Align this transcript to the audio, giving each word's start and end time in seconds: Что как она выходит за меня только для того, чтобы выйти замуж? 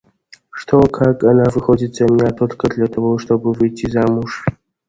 Что 0.49 0.81
как 0.81 1.23
она 1.23 1.43
выходит 1.53 1.93
за 1.93 2.05
меня 2.05 2.31
только 2.31 2.67
для 2.69 2.87
того, 2.87 3.19
чтобы 3.19 3.53
выйти 3.53 3.87
замуж? 3.87 4.43